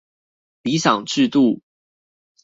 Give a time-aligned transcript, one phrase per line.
[0.63, 1.61] 理想制度